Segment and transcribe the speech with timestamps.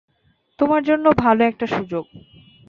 [0.59, 2.05] তোমার জন্য ভালো একটা সুযোগ।